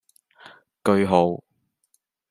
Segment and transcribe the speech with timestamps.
[0.83, 1.43] 句號